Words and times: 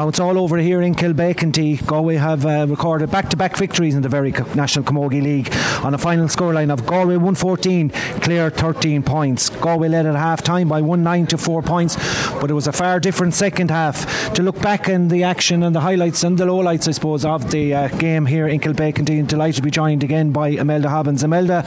Now 0.00 0.08
it's 0.08 0.18
all 0.18 0.38
over 0.38 0.56
here 0.56 0.80
in 0.80 0.94
Kilbeacanty. 0.94 1.84
Galway 1.84 2.16
have 2.16 2.46
uh, 2.46 2.64
recorded 2.66 3.10
back-to-back 3.10 3.54
victories 3.58 3.94
in 3.94 4.00
the 4.00 4.08
very 4.08 4.30
National 4.54 4.82
Camogie 4.82 5.22
League 5.22 5.52
on 5.84 5.92
a 5.92 5.98
final 5.98 6.24
scoreline 6.24 6.72
of 6.72 6.86
Galway 6.86 7.16
114, 7.16 7.90
Clare 7.90 8.48
13 8.48 9.02
points. 9.02 9.50
Galway 9.50 9.90
led 9.90 10.06
at 10.06 10.14
half 10.14 10.42
time 10.42 10.70
by 10.70 10.80
1 10.80 11.02
9 11.02 11.26
to 11.26 11.36
4 11.36 11.60
points, 11.60 11.96
but 12.40 12.50
it 12.50 12.54
was 12.54 12.66
a 12.66 12.72
far 12.72 12.98
different 12.98 13.34
second 13.34 13.70
half. 13.70 14.32
To 14.32 14.42
look 14.42 14.58
back 14.62 14.88
in 14.88 15.08
the 15.08 15.22
action 15.22 15.62
and 15.62 15.76
the 15.76 15.80
highlights 15.80 16.24
and 16.24 16.38
the 16.38 16.46
lowlights, 16.46 16.88
I 16.88 16.92
suppose, 16.92 17.26
of 17.26 17.50
the 17.50 17.74
uh, 17.74 17.88
game 17.88 18.24
here 18.24 18.48
in 18.48 18.58
Kilbeacanty, 18.58 19.18
and 19.18 19.28
delighted 19.28 19.56
to 19.56 19.62
be 19.62 19.70
joined 19.70 20.02
again 20.02 20.32
by 20.32 20.48
Imelda 20.48 20.88
Hobbins. 20.88 21.22
Imelda, 21.22 21.62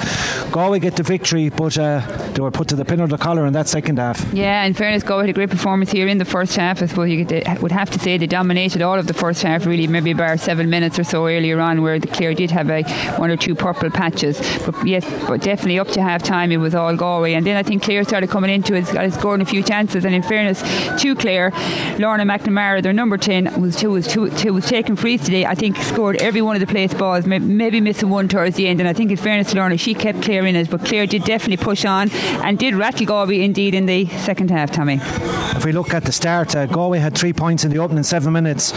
Galway 0.51 0.79
get 0.79 0.95
the 0.95 1.03
victory, 1.03 1.49
but 1.49 1.77
uh, 1.77 2.01
they 2.33 2.41
were 2.41 2.51
put 2.51 2.67
to 2.69 2.75
the 2.75 2.85
pin 2.85 2.99
of 2.99 3.09
the 3.09 3.17
collar 3.17 3.45
in 3.45 3.53
that 3.53 3.67
second 3.67 3.97
half. 3.99 4.33
Yeah, 4.33 4.63
in 4.63 4.73
fairness, 4.73 5.03
Galway 5.03 5.23
had 5.23 5.29
a 5.29 5.33
great 5.33 5.49
performance 5.49 5.91
here 5.91 6.07
in 6.07 6.17
the 6.17 6.25
first 6.25 6.55
half. 6.55 6.81
I 6.81 6.87
suppose 6.87 7.09
you 7.09 7.25
would 7.61 7.71
have 7.71 7.89
to 7.91 7.99
say 7.99 8.17
they 8.17 8.27
dominated 8.27 8.81
all 8.81 8.97
of 8.97 9.07
the 9.07 9.13
first 9.13 9.43
half, 9.43 9.65
really, 9.65 9.87
maybe 9.87 10.13
bar 10.13 10.37
seven 10.37 10.69
minutes 10.69 10.97
or 10.97 11.03
so 11.03 11.27
earlier 11.27 11.59
on, 11.59 11.81
where 11.81 11.99
the 11.99 12.07
Clare 12.07 12.33
did 12.33 12.51
have 12.51 12.69
a 12.69 12.83
one 13.17 13.29
or 13.29 13.37
two 13.37 13.55
purple 13.55 13.89
patches. 13.89 14.39
But 14.65 14.85
yes, 14.85 15.05
but 15.27 15.41
definitely 15.41 15.79
up 15.79 15.87
to 15.89 16.01
half 16.01 16.23
time 16.23 16.51
it 16.51 16.57
was 16.57 16.75
all 16.75 16.95
Galway. 16.95 17.33
And 17.33 17.45
then 17.45 17.57
I 17.57 17.63
think 17.63 17.83
Clare 17.83 18.03
started 18.03 18.29
coming 18.29 18.49
into 18.49 18.75
it, 18.75 18.85
scoring 19.13 19.41
a 19.41 19.45
few 19.45 19.63
chances. 19.63 20.05
And 20.05 20.15
in 20.15 20.23
fairness 20.23 20.61
to 21.01 21.15
Clare, 21.15 21.51
Lorna 21.99 22.25
McNamara, 22.25 22.81
their 22.81 22.93
number 22.93 23.17
10, 23.17 23.61
was, 23.61 23.79
who, 23.79 23.91
was, 23.91 24.11
who 24.13 24.53
was 24.53 24.65
taking 24.65 24.95
frees 24.95 25.23
today, 25.23 25.45
I 25.45 25.55
think 25.55 25.77
scored 25.77 26.17
every 26.17 26.41
one 26.41 26.55
of 26.55 26.59
the 26.59 26.67
place 26.67 26.93
balls, 26.93 27.25
maybe 27.25 27.81
missing 27.81 28.09
one 28.09 28.27
towards 28.27 28.55
the 28.55 28.67
end. 28.67 28.79
And 28.79 28.89
I 28.89 28.93
think 28.93 29.11
in 29.11 29.17
fairness 29.17 29.51
to 29.51 29.57
Lorna, 29.57 29.77
she 29.77 29.93
kept 29.93 30.21
Clare 30.21 30.45
in 30.45 30.55
it. 30.55 30.69
But 30.69 30.85
Clare 30.85 31.05
did 31.05 31.23
definitely 31.23 31.63
push 31.63 31.85
on 31.85 32.09
and 32.43 32.57
did 32.57 32.75
rattle 32.75 33.05
Galway 33.05 33.41
indeed 33.41 33.73
in 33.73 33.85
the 33.85 34.07
second 34.07 34.51
half, 34.51 34.71
Tommy. 34.71 34.99
If 35.55 35.65
we 35.65 35.71
look 35.71 35.93
at 35.93 36.03
the 36.03 36.11
start, 36.11 36.55
uh, 36.55 36.65
Galway 36.65 36.99
had 36.99 37.17
three 37.17 37.33
points 37.33 37.63
in 37.63 37.71
the 37.71 37.79
opening 37.79 38.03
seven 38.03 38.33
minutes. 38.33 38.73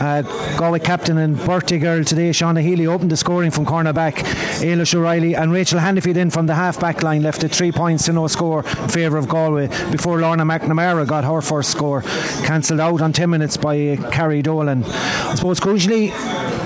Uh, 0.00 0.22
Galway 0.56 0.78
captain 0.78 1.18
and 1.18 1.36
birthday 1.44 1.78
girl 1.78 2.04
today, 2.04 2.30
Shauna 2.30 2.62
Healy, 2.62 2.86
opened 2.86 3.10
the 3.10 3.16
scoring 3.16 3.50
from 3.50 3.66
cornerback. 3.66 4.14
Ailish 4.60 4.94
O'Reilly 4.94 5.34
and 5.34 5.52
Rachel 5.52 5.80
Hanniffy 5.80 6.16
in 6.16 6.30
from 6.30 6.46
the 6.46 6.54
half 6.54 6.78
back 6.78 7.02
line 7.02 7.22
left 7.22 7.44
it 7.44 7.50
three 7.50 7.72
points 7.72 8.04
to 8.06 8.12
no 8.12 8.26
score 8.26 8.64
in 8.64 8.88
favour 8.88 9.16
of 9.16 9.28
Galway 9.28 9.68
before 9.90 10.20
Lorna 10.20 10.44
McNamara 10.44 11.06
got 11.06 11.24
her 11.24 11.40
first 11.40 11.70
score. 11.70 12.02
Cancelled 12.44 12.80
out 12.80 13.00
on 13.00 13.12
10 13.12 13.30
minutes 13.30 13.56
by 13.56 13.96
Carrie 14.12 14.42
Dolan. 14.42 14.84
I 14.84 15.34
suppose 15.34 15.60
crucially, 15.60 16.10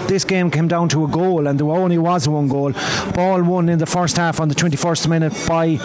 this 0.09 0.25
game 0.25 0.51
came 0.51 0.69
down 0.69 0.89
to 0.91 1.05
a 1.05 1.09
goal, 1.09 1.47
and 1.47 1.59
there 1.59 1.69
only 1.71 1.99
was 1.99 2.29
one 2.29 2.49
goal. 2.49 2.73
Ball 3.15 3.43
won 3.43 3.69
in 3.69 3.79
the 3.79 3.87
first 3.87 4.17
half 4.17 4.41
on 4.41 4.49
the 4.49 4.55
21st 4.55 5.09
minute 5.09 5.33
by 5.49 5.77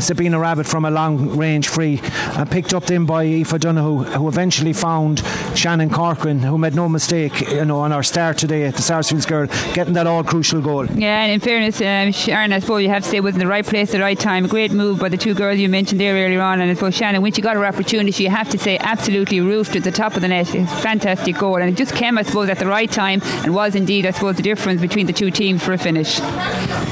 Sabina 0.00 0.38
Rabbitte 0.38 0.66
from 0.66 0.84
a 0.84 0.90
long 0.90 1.36
range 1.36 1.68
free, 1.68 2.00
and 2.36 2.50
picked 2.50 2.74
up 2.74 2.84
then 2.84 3.06
by 3.06 3.24
Aoife 3.24 3.58
Donoghue, 3.58 4.04
who 4.04 4.28
eventually 4.28 4.72
found 4.72 5.22
Shannon 5.56 5.90
Corcoran, 5.90 6.40
who 6.40 6.58
made 6.58 6.74
no 6.74 6.88
mistake, 6.88 7.40
you 7.40 7.64
know, 7.64 7.80
on 7.80 7.92
our 7.92 8.02
start 8.02 8.38
today 8.38 8.64
at 8.64 8.74
the 8.74 8.82
Sarsfields 8.82 9.26
girl, 9.26 9.46
getting 9.74 9.94
that 9.94 10.06
all 10.06 10.24
crucial 10.24 10.60
goal. 10.60 10.86
Yeah, 10.86 11.22
and 11.22 11.32
in 11.32 11.40
fairness, 11.40 11.80
um, 11.80 12.12
Sharon, 12.12 12.52
I 12.52 12.58
suppose 12.58 12.82
you 12.82 12.88
have 12.88 13.02
to 13.04 13.08
say 13.08 13.20
was 13.20 13.34
in 13.34 13.40
the 13.40 13.46
right 13.46 13.64
place 13.64 13.90
at 13.90 13.92
the 13.92 14.00
right 14.00 14.18
time. 14.18 14.46
Great 14.46 14.72
move 14.72 14.98
by 14.98 15.08
the 15.08 15.16
two 15.16 15.34
girls 15.34 15.58
you 15.58 15.68
mentioned 15.68 16.00
there 16.00 16.14
earlier 16.14 16.40
on, 16.40 16.60
and 16.60 16.70
I 16.70 16.74
suppose 16.74 16.94
Shannon, 16.94 17.22
when 17.22 17.32
she 17.32 17.42
got 17.42 17.56
her 17.56 17.66
opportunity, 17.66 18.24
you 18.24 18.30
have 18.30 18.48
to 18.50 18.58
say 18.58 18.78
absolutely 18.78 19.40
roofed 19.40 19.76
at 19.76 19.84
the 19.84 19.92
top 19.92 20.14
of 20.16 20.22
the 20.22 20.28
net. 20.28 20.48
Fantastic 20.48 21.36
goal, 21.36 21.56
and 21.56 21.68
it 21.68 21.76
just 21.76 21.94
came, 21.94 22.18
I 22.18 22.22
suppose, 22.22 22.48
at 22.48 22.58
the 22.58 22.66
right 22.66 22.90
time 22.90 23.20
and 23.22 23.54
was 23.54 23.74
indeed, 23.74 24.06
I 24.06 24.10
suppose, 24.10 24.36
the 24.36 24.42
difference 24.42 24.80
between 24.80 25.06
the 25.06 25.12
two 25.12 25.30
teams 25.30 25.62
for 25.62 25.72
a 25.72 25.78
finish. 25.78 26.20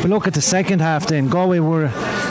We 0.03 0.08
look 0.08 0.27
at 0.27 0.34
the 0.34 0.41
second 0.42 0.81
half 0.81 1.06
then. 1.06 1.28
Galway 1.28 1.58
were 1.58 1.88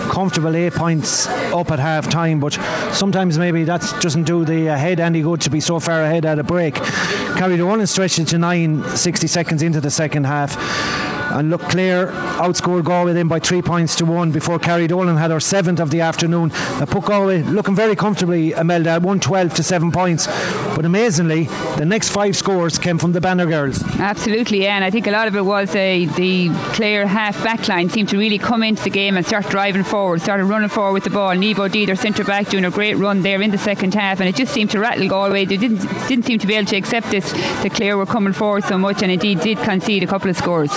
comfortable 0.09 0.55
eight 0.55 0.73
points 0.73 1.27
up 1.27 1.71
at 1.71 1.79
half 1.79 2.09
time, 2.09 2.39
but 2.39 2.53
sometimes 2.93 3.37
maybe 3.37 3.63
that 3.65 3.81
doesn't 4.01 4.23
do 4.23 4.45
the 4.45 4.69
uh, 4.69 4.77
head 4.77 4.99
any 4.99 5.21
good 5.21 5.41
to 5.41 5.49
be 5.49 5.59
so 5.59 5.79
far 5.79 6.03
ahead 6.03 6.18
at 6.25 6.39
a 6.39 6.43
break. 6.43 6.75
Carried 6.75 7.61
on 7.61 7.79
and 7.79 7.89
stretched 7.89 8.19
it 8.19 8.27
to 8.29 8.37
nine, 8.37 8.83
60 8.83 9.27
seconds 9.27 9.61
into 9.61 9.81
the 9.81 9.91
second 9.91 10.25
half. 10.25 11.08
And 11.31 11.49
look, 11.49 11.61
Clare 11.61 12.07
outscored 12.07 12.85
Galway 12.85 13.13
then 13.13 13.27
by 13.27 13.39
three 13.39 13.61
points 13.61 13.95
to 13.97 14.05
one 14.05 14.31
before 14.31 14.57
Carrie 14.57 14.87
Dolan 14.87 15.17
had 15.17 15.31
her 15.31 15.39
seventh 15.39 15.79
of 15.79 15.91
the 15.91 16.01
afternoon. 16.01 16.49
That 16.49 16.89
put 16.89 17.05
Galway 17.05 17.43
looking 17.43 17.75
very 17.75 17.95
comfortably, 17.95 18.51
Imelda, 18.51 18.91
at 18.91 19.01
112 19.01 19.53
to 19.55 19.63
seven 19.63 19.91
points. 19.91 20.27
But 20.75 20.85
amazingly, 20.85 21.43
the 21.77 21.85
next 21.85 22.09
five 22.09 22.35
scores 22.35 22.79
came 22.79 22.97
from 22.97 23.11
the 23.11 23.21
Banner 23.21 23.45
girls. 23.45 23.83
Absolutely, 23.99 24.63
yeah. 24.63 24.75
And 24.75 24.83
I 24.83 24.89
think 24.89 25.07
a 25.07 25.11
lot 25.11 25.27
of 25.27 25.35
it 25.35 25.45
was 25.45 25.69
uh, 25.71 26.05
the 26.15 26.49
Clare 26.73 27.05
half 27.05 27.41
back 27.43 27.67
line 27.67 27.89
seemed 27.89 28.09
to 28.09 28.17
really 28.17 28.37
come 28.37 28.63
into 28.63 28.83
the 28.83 28.89
game 28.89 29.15
and 29.15 29.25
start 29.25 29.47
driving 29.49 29.83
forward, 29.83 30.21
started 30.21 30.45
running 30.45 30.69
forward 30.69 30.93
with 30.93 31.03
the 31.03 31.09
ball. 31.09 31.35
Nebo 31.35 31.67
D, 31.67 31.85
their 31.85 31.95
centre 31.95 32.23
back, 32.23 32.49
doing 32.49 32.65
a 32.65 32.71
great 32.71 32.95
run 32.95 33.21
there 33.21 33.41
in 33.41 33.51
the 33.51 33.57
second 33.57 33.93
half. 33.93 34.19
And 34.19 34.27
it 34.27 34.35
just 34.35 34.53
seemed 34.53 34.71
to 34.71 34.79
rattle 34.79 35.07
Galway. 35.07 35.45
They 35.45 35.57
didn't, 35.57 35.81
didn't 36.07 36.25
seem 36.25 36.39
to 36.39 36.47
be 36.47 36.55
able 36.55 36.67
to 36.67 36.77
accept 36.77 37.11
this. 37.11 37.31
The 37.61 37.69
Clare 37.69 37.97
were 37.97 38.05
coming 38.05 38.33
forward 38.33 38.63
so 38.63 38.77
much 38.77 39.01
and 39.03 39.11
indeed 39.11 39.41
did 39.41 39.57
concede 39.59 40.03
a 40.03 40.07
couple 40.07 40.29
of 40.29 40.37
scores. 40.37 40.71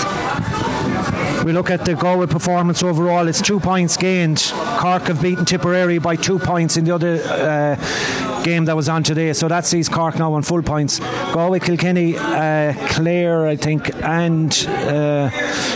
We 1.45 1.53
look 1.53 1.71
at 1.71 1.85
the 1.85 1.95
Galway 1.95 2.27
performance 2.27 2.83
overall. 2.85 3.27
It's 3.27 3.43
two 3.43 3.59
points 3.59 3.97
gained. 3.97 4.53
Cork 4.79 5.03
have 5.05 5.21
beaten 5.21 5.45
Tipperary 5.45 5.99
by 5.99 6.15
two 6.15 6.39
points 6.39 6.77
in 6.77 6.85
the 6.85 6.95
other 6.95 7.21
uh, 7.25 8.43
game 8.45 8.65
that 8.67 8.77
was 8.77 8.89
on 8.89 9.03
today. 9.03 9.33
So 9.33 9.49
that 9.49 9.67
sees 9.67 9.89
Cork 9.89 10.19
now 10.19 10.35
on 10.35 10.43
full 10.43 10.63
points. 10.63 11.01
Galway, 11.33 11.59
Kilkenny, 11.59 12.17
uh, 12.17 12.75
Clare, 12.91 13.47
I 13.47 13.57
think, 13.57 13.93
and 14.05 14.53
uh, 14.69 15.31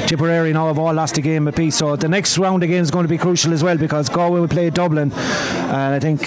Tipperary 0.06 0.52
now 0.52 0.68
have 0.68 0.78
all 0.78 0.94
lost 0.94 1.18
a 1.18 1.20
game 1.20 1.48
apiece. 1.48 1.76
So 1.76 1.96
the 1.96 2.08
next 2.08 2.38
round 2.38 2.62
of 2.62 2.68
games 2.68 2.86
is 2.86 2.90
going 2.92 3.04
to 3.04 3.08
be 3.08 3.18
crucial 3.18 3.52
as 3.52 3.64
well 3.64 3.76
because 3.76 4.08
Galway 4.08 4.40
will 4.40 4.48
play 4.48 4.70
Dublin. 4.70 5.12
And 5.12 5.94
I 5.94 5.98
think 5.98 6.20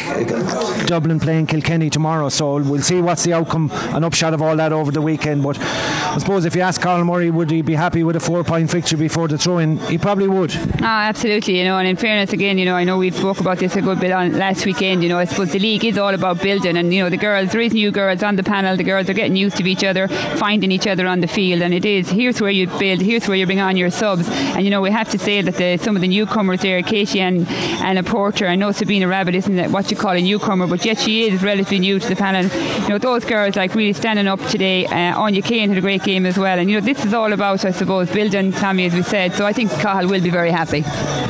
Dublin 0.86 1.20
playing 1.20 1.48
Kilkenny 1.48 1.90
tomorrow. 1.90 2.28
So 2.28 2.62
we'll 2.62 2.82
see 2.82 3.02
what's 3.02 3.24
the 3.24 3.34
outcome 3.34 3.72
and 3.94 4.04
upshot 4.04 4.34
of 4.34 4.42
all 4.42 4.58
that 4.58 4.74
over 4.74 4.92
the 4.92 5.02
weekend. 5.02 5.44
But 5.44 5.58
I 6.12 6.18
suppose 6.18 6.46
if 6.46 6.56
you 6.56 6.62
ask 6.62 6.82
Cathal 6.82 7.06
Murray, 7.06 7.30
would 7.30 7.52
he 7.52 7.62
be 7.62 7.76
happy 7.76 8.04
with 8.04 8.16
a 8.16 8.20
four 8.20 8.44
point 8.44 8.72
victory 8.72 8.98
before 8.98 9.28
the 9.28 9.38
throw 9.38 9.60
in? 9.60 9.78
He 9.78 10.00
probably 10.00 10.28
would. 10.28 10.52
Ah, 10.82 11.04
absolutely. 11.04 11.60
You 11.60 11.66
know, 11.66 11.78
and 11.78 11.88
in 11.88 11.98
fairness, 11.98 12.34
again, 12.34 12.58
you 12.58 12.66
know, 12.66 12.76
I 12.76 12.84
know 12.84 12.98
we 12.98 13.12
spoke 13.12 13.40
about 13.40 13.60
this 13.60 13.76
a 13.76 13.82
good 13.82 14.00
bit 14.00 14.12
on 14.12 14.34
last 14.34 14.66
weekend. 14.66 15.04
You 15.04 15.10
know, 15.10 15.20
I 15.20 15.26
suppose 15.26 15.52
the 15.52 15.60
league 15.60 15.86
is 15.86 16.00
all 16.00 16.14
about 16.14 16.42
building, 16.42 16.78
and 16.78 16.92
you 16.92 17.04
know, 17.04 17.10
the 17.10 17.18
girls, 17.18 17.52
there 17.52 17.62
is 17.62 17.74
new 17.74 17.92
girls 17.92 18.24
on 18.24 18.38
the 18.38 18.44
panel. 18.44 18.76
The 18.76 18.84
girls 18.84 19.08
are 19.08 19.14
getting 19.14 19.36
used 19.36 19.58
to 19.58 19.66
each 19.68 19.84
other, 19.84 20.08
finding 20.08 20.72
each 20.72 20.88
other 20.88 21.06
on 21.06 21.20
the 21.20 21.28
field, 21.28 21.62
and 21.62 21.76
it 21.76 21.86
is 21.86 22.10
here's 22.10 22.42
where 22.42 22.50
you 22.50 22.66
build, 22.80 23.02
here's 23.02 23.28
where 23.28 23.38
you 23.38 23.46
bring 23.46 23.60
on 23.60 23.78
your 23.78 23.92
subs. 23.92 24.28
And 24.28 24.64
you 24.64 24.72
know, 24.72 24.82
we 24.82 24.90
have 24.90 25.10
to 25.12 25.20
say 25.20 25.44
that 25.44 25.56
the, 25.56 25.78
some 25.78 25.96
of 25.96 26.02
the 26.02 26.08
newcomers 26.08 26.62
there, 26.62 26.82
Katie 26.82 27.22
and 27.22 27.48
and 27.48 28.00
a 28.00 28.04
Porter, 28.04 28.48
I 28.48 28.56
know 28.56 28.72
Sabina 28.72 29.06
Rabbitte 29.06 29.36
isn't 29.36 29.72
what 29.72 29.92
you 29.92 29.98
call 29.98 30.14
a 30.14 30.22
newcomer, 30.22 30.66
but 30.66 30.84
yet 30.86 30.98
she 30.98 31.28
is 31.30 31.44
relatively 31.44 31.80
new 31.80 32.00
to 32.00 32.10
the 32.10 32.16
panel. 32.16 32.46
You 32.84 32.90
know, 32.90 32.98
those 32.98 33.26
girls 33.26 33.56
like 33.56 33.76
really 33.76 33.94
standing 33.94 34.28
up 34.28 34.40
today. 34.48 34.88
Uh, 34.88 35.20
Anya 35.20 35.44
Kane 35.44 35.70
had 35.70 35.78
a 35.78 35.82
great 35.82 35.99
game 36.04 36.26
as 36.26 36.38
well, 36.38 36.58
and 36.60 36.70
you 36.70 36.80
know, 36.80 36.86
this 36.86 37.06
is 37.06 37.14
all 37.14 37.34
about, 37.34 37.66
I 37.66 37.72
suppose, 37.72 38.10
building 38.12 38.52
Tommy, 38.52 38.86
as 38.86 38.94
we 38.94 39.04
said. 39.04 39.34
So 39.34 39.46
I 39.46 39.54
think 39.54 39.72
Cathal 39.72 40.08
will 40.10 40.22
be 40.22 40.30
very 40.30 40.52
happy. 40.52 40.82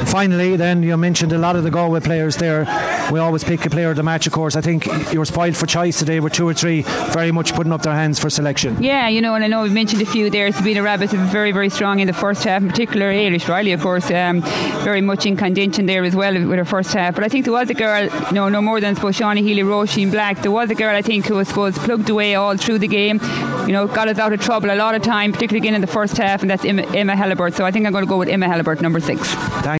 Finally, 0.05 0.55
then 0.55 0.83
you 0.83 0.95
mentioned 0.97 1.33
a 1.33 1.37
lot 1.37 1.55
of 1.55 1.63
the 1.63 1.71
Galway 1.71 1.99
players 1.99 2.37
there. 2.37 2.65
We 3.11 3.19
always 3.19 3.43
pick 3.43 3.65
a 3.65 3.69
player 3.69 3.89
of 3.89 3.95
the 3.95 4.03
match, 4.03 4.27
of 4.27 4.33
course. 4.33 4.55
I 4.55 4.61
think 4.61 4.85
you 5.11 5.19
were 5.19 5.25
spoiled 5.25 5.57
for 5.57 5.65
choice 5.65 5.97
today 5.97 6.19
with 6.19 6.33
two 6.33 6.47
or 6.47 6.53
three 6.53 6.83
very 7.11 7.31
much 7.31 7.53
putting 7.53 7.71
up 7.71 7.81
their 7.81 7.93
hands 7.93 8.19
for 8.19 8.29
selection. 8.29 8.81
Yeah, 8.81 9.07
you 9.07 9.19
know, 9.21 9.33
and 9.33 9.43
I 9.43 9.47
know 9.47 9.63
we've 9.63 9.73
mentioned 9.73 10.01
a 10.01 10.05
few 10.05 10.29
there. 10.29 10.51
Sabina 10.51 10.81
Rabbitte 10.81 11.17
very, 11.31 11.51
very 11.51 11.69
strong 11.69 11.99
in 11.99 12.07
the 12.07 12.13
first 12.13 12.43
half, 12.43 12.61
in 12.61 12.69
particular 12.69 13.11
Ailish 13.11 13.47
Riley, 13.47 13.71
of 13.71 13.81
course, 13.81 14.11
um, 14.11 14.41
very 14.83 15.01
much 15.01 15.25
in 15.25 15.35
contention 15.37 15.87
there 15.87 16.03
as 16.03 16.15
well 16.15 16.33
with 16.33 16.57
her 16.57 16.65
first 16.65 16.93
half. 16.93 17.15
But 17.15 17.23
I 17.23 17.29
think 17.29 17.45
there 17.45 17.53
was 17.53 17.69
a 17.69 17.73
girl, 17.73 18.03
you 18.03 18.31
know, 18.31 18.49
no 18.49 18.61
more 18.61 18.79
than 18.79 18.95
suppose 18.95 19.17
Shauna 19.17 19.39
Healy, 19.39 19.63
Roisin 19.63 20.11
Black. 20.11 20.41
There 20.41 20.51
was 20.51 20.69
a 20.69 20.75
girl 20.75 20.95
I 20.95 21.01
think 21.01 21.25
who 21.25 21.35
was 21.35 21.47
supposed 21.47 21.77
plugged 21.77 22.09
away 22.09 22.35
all 22.35 22.57
through 22.57 22.79
the 22.79 22.87
game. 22.87 23.19
You 23.65 23.73
know, 23.73 23.87
got 23.87 24.07
us 24.07 24.19
out 24.19 24.33
of 24.33 24.41
trouble 24.41 24.71
a 24.71 24.75
lot 24.75 24.95
of 24.95 25.01
time, 25.01 25.31
particularly 25.31 25.65
again 25.65 25.75
in 25.75 25.81
the 25.81 25.87
first 25.87 26.17
half, 26.17 26.41
and 26.41 26.49
that's 26.49 26.65
Emma, 26.65 26.83
Emma 26.95 27.13
Helebert. 27.13 27.53
So 27.55 27.65
I 27.65 27.71
think 27.71 27.85
I'm 27.85 27.91
going 27.91 28.05
to 28.05 28.09
go 28.09 28.17
with 28.17 28.29
Emma 28.29 28.47
Helebert, 28.47 28.81
number 28.81 28.99
six. 28.99 29.21
Thank 29.61 29.77